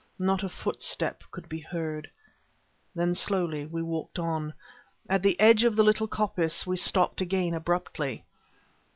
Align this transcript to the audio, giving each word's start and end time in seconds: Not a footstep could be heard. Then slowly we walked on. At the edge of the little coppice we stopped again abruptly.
Not 0.17 0.41
a 0.41 0.49
footstep 0.49 1.21
could 1.29 1.47
be 1.47 1.59
heard. 1.59 2.09
Then 2.95 3.13
slowly 3.13 3.67
we 3.67 3.83
walked 3.83 4.17
on. 4.17 4.55
At 5.07 5.21
the 5.21 5.39
edge 5.39 5.63
of 5.63 5.75
the 5.75 5.83
little 5.83 6.07
coppice 6.07 6.65
we 6.65 6.75
stopped 6.77 7.21
again 7.21 7.53
abruptly. 7.53 8.25